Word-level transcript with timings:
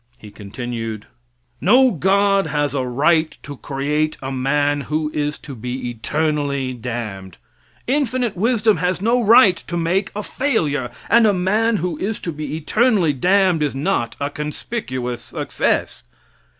He 0.17 0.31
continued:] 0.31 1.05
No 1.61 1.91
God 1.91 2.47
has 2.47 2.73
a 2.73 2.83
right 2.83 3.37
to 3.43 3.57
create 3.57 4.17
a 4.19 4.31
man 4.31 4.81
who 4.81 5.11
is 5.13 5.37
to 5.37 5.53
be 5.53 5.91
eternally 5.91 6.73
damned. 6.73 7.37
Infinite 7.85 8.35
wisdom 8.35 8.77
has 8.77 8.99
no 8.99 9.21
right 9.23 9.57
to 9.57 9.77
make 9.77 10.09
a 10.15 10.23
failure, 10.23 10.89
and 11.07 11.27
a 11.27 11.33
man 11.35 11.77
who 11.77 11.97
is 11.99 12.19
to 12.21 12.31
be 12.31 12.57
eternally 12.57 13.13
damned 13.13 13.61
is 13.61 13.75
not 13.75 14.15
a 14.19 14.31
conspicuous 14.31 15.21
success. 15.21 16.01